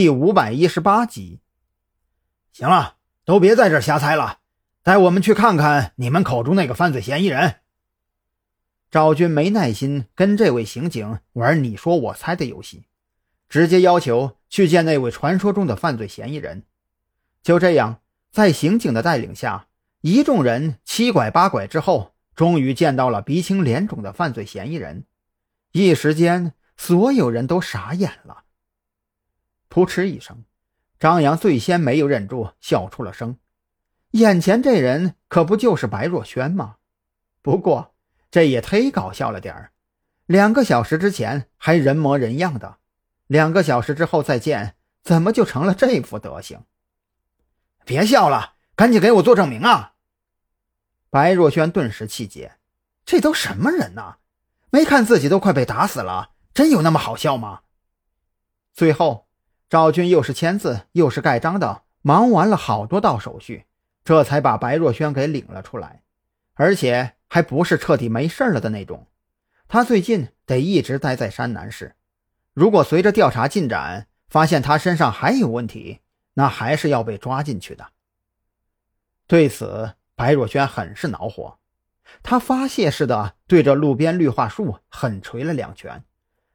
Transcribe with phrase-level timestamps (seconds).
[0.00, 1.40] 第五百一十八集。
[2.52, 4.38] 行了，都别在这瞎猜了，
[4.84, 7.56] 带我们去看看你们口中那个犯罪嫌疑人。
[8.92, 12.84] 赵军没耐心跟这位刑警玩你说我猜的游戏，
[13.48, 16.62] 直接要求去见那位传说中的犯罪嫌疑人。
[17.42, 19.66] 就这样，在刑警的带领下，
[20.02, 25.06] 一众人七拐八拐之后，终于见到了鼻青脸肿的犯罪嫌疑人。
[25.72, 28.44] 一时间，所有人都傻眼了。
[29.78, 30.42] 噗嗤一声，
[30.98, 33.36] 张扬最先没有忍住，笑出了声。
[34.10, 36.78] 眼前这人可不就是白若萱吗？
[37.42, 37.94] 不过
[38.28, 39.70] 这也忒搞笑了点儿。
[40.26, 42.78] 两个小时之前还人模人样的，
[43.28, 46.64] 两个小时之后再见，怎么就成了这副德行？
[47.84, 49.92] 别笑了，赶紧给我做证明啊！
[51.08, 52.56] 白若萱顿时气结，
[53.04, 54.16] 这都什么人呐？
[54.70, 57.60] 没看自己都快被打死了，真有那么好笑吗？
[58.74, 59.27] 最后。
[59.68, 63.66] 赵军又是签字又是盖章的，忙完了好多道手续，
[64.02, 66.02] 这才把白若萱给领了出来，
[66.54, 69.06] 而且还不是彻底没事了的那种。
[69.68, 71.94] 他最近得一直待在山南市，
[72.54, 76.00] 如果随着调查进展发现他身上还有问题，
[76.32, 77.88] 那还是要被抓进去的。
[79.26, 81.58] 对此，白若萱很是恼火，
[82.22, 86.02] 他发泄似的对着路边绿化树狠捶了两拳，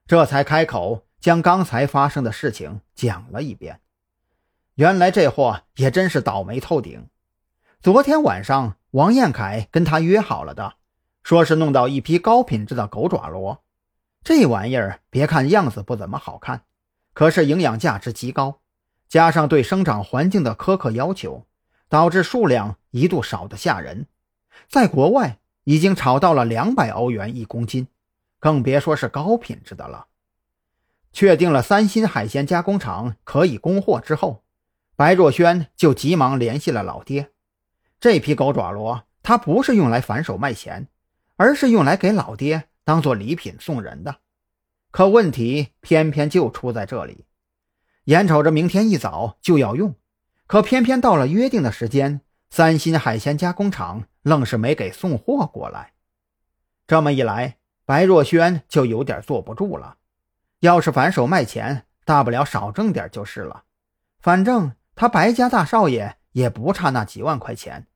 [0.07, 1.05] 这才开口。
[1.23, 3.79] 将刚才发生的事情讲了一遍。
[4.75, 7.07] 原来这货也真是倒霉透顶。
[7.81, 10.73] 昨天晚上，王彦凯跟他约好了的，
[11.23, 13.63] 说是弄到一批高品质的狗爪螺。
[14.21, 16.65] 这玩意儿别看样子不怎么好看，
[17.13, 18.59] 可是营养价值极高，
[19.07, 21.47] 加上对生长环境的苛刻要求，
[21.87, 24.07] 导致数量一度少得吓人。
[24.67, 27.87] 在国外已经炒到了两百欧元一公斤，
[28.41, 30.07] 更别说是高品质的了。
[31.13, 34.43] 确定了三星海鲜加工厂可以供货之后，
[34.95, 37.31] 白若萱就急忙联系了老爹。
[37.99, 40.87] 这批狗爪螺，他不是用来反手卖钱，
[41.37, 44.17] 而是用来给老爹当做礼品送人的。
[44.91, 47.25] 可问题偏偏就出在这里，
[48.05, 49.95] 眼瞅着明天一早就要用，
[50.47, 55.93] 可偏偏到了约定的时间，三星海鲜加工厂愣是没给送货过来。
[56.85, 59.97] 这么一来，白若萱就有点坐不住了。
[60.63, 63.65] 要是反手卖钱，大不了少挣点就是了。
[64.21, 67.87] 反正他白家大少爷也不差那几万块钱。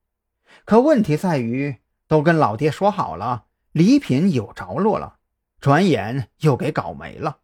[0.66, 1.77] 可问题在于，
[2.09, 5.16] 都跟老爹说好了，礼品有着落了，
[5.61, 7.38] 转眼又给搞没了，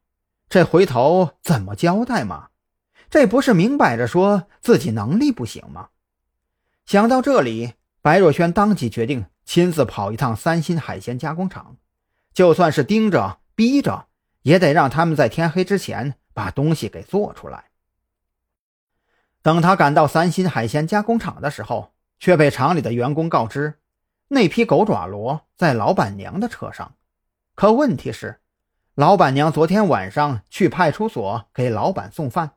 [0.50, 2.50] 这回头怎么交代嘛？
[3.10, 5.88] 这不是明摆着说自己能力不行吗？
[6.86, 11.78] 想到这里，白若萱当即决定亲自跑一趟三星海鲜加工厂，
[12.34, 14.08] 就算是盯着逼着。
[14.44, 17.66] 也得让他们在天黑之前把东西给做出来。
[19.42, 23.80] 等他赶到三星海鲜加工厂的时候，却被厂里的员工告知，
[24.30, 26.96] 那批狗爪螺在老板娘的车上。
[27.54, 28.40] 可问题是，
[28.96, 32.52] 老板娘昨天晚上去派出所给老板送饭，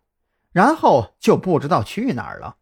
[0.53, 2.57] 然后就不知道去哪儿了。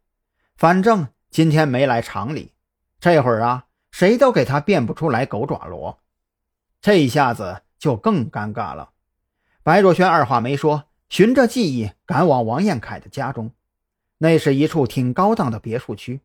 [0.56, 2.54] 反正今天没来厂里，
[2.98, 6.00] 这会儿啊，谁都给他辨不出来狗爪螺。
[6.80, 8.92] 这一下子就更尴尬了。
[9.64, 13.50] 白若萱二话没说，循着记忆赶往王彦凯的家中。
[14.18, 16.20] 那是一处挺高档的别墅区。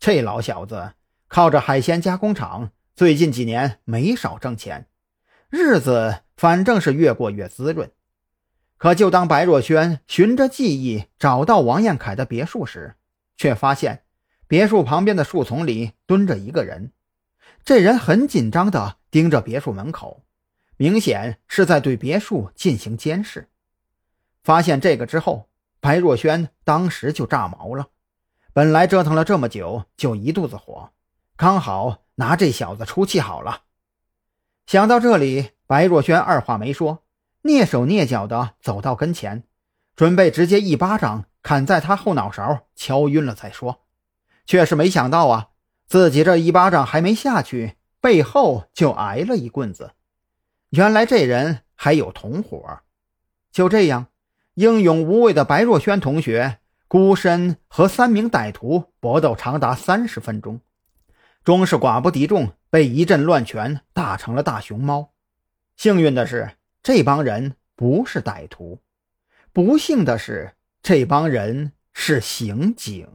[0.00, 0.94] 这老小子
[1.28, 4.88] 靠着海鲜加工厂，最近几年没少挣钱，
[5.48, 7.88] 日子反正是越过越滋润。
[8.78, 12.96] 可就当白若萱循着记忆找到王彦凯的别墅时，
[13.36, 14.02] 却发现
[14.48, 16.90] 别墅旁边的树丛里蹲着一个人。
[17.64, 20.24] 这人很紧张地盯着别墅门口。
[20.82, 23.48] 明显是在对别墅进行监视。
[24.42, 25.48] 发现这个之后，
[25.78, 27.90] 白若萱当时就炸毛了。
[28.52, 30.90] 本来折腾了这么久，就一肚子火，
[31.36, 33.62] 刚好拿这小子出气好了。
[34.66, 37.04] 想到这里，白若萱二话没说，
[37.44, 39.44] 蹑手蹑脚地走到跟前，
[39.94, 43.84] 准备直接一巴掌砍在他后脑勺，敲晕了再说。
[44.46, 45.50] 却是没想到啊，
[45.86, 49.92] 自己这一巴掌还没下去，背后就挨了一棍子。
[50.72, 52.80] 原来这人还有同伙，
[53.50, 54.06] 就这样，
[54.54, 60.62] 英勇无畏的白若萱同学孤身和三名歹徒搏斗长达三十分钟，
[61.44, 65.12] 终是寡不敌众，被一阵乱拳打成了大熊猫。
[65.76, 66.52] 幸运的是，
[66.82, 68.78] 这帮人不是歹徒；
[69.52, 73.06] 不幸的是，这帮人是刑警。